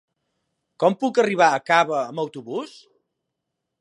[0.83, 2.77] Com puc arribar a Cava amb autobús?